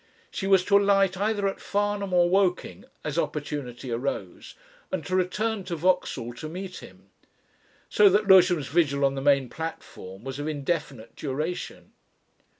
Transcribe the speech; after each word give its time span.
She 0.31 0.47
was 0.47 0.65
to 0.65 0.79
alight 0.79 1.15
either 1.15 1.47
at 1.47 1.61
Farnham 1.61 2.11
or 2.11 2.27
Woking, 2.27 2.85
as 3.03 3.19
opportunity 3.19 3.91
arose, 3.91 4.55
and 4.91 5.05
to 5.05 5.15
return 5.15 5.63
to 5.65 5.75
Vauxhall 5.75 6.33
to 6.37 6.49
meet 6.49 6.77
him. 6.77 7.11
So 7.87 8.09
that 8.09 8.25
Lewisham's 8.25 8.67
vigil 8.69 9.05
on 9.05 9.13
the 9.13 9.21
main 9.21 9.47
platform 9.47 10.23
was 10.23 10.39
of 10.39 10.47
indefinite 10.47 11.15
duration. 11.15 11.91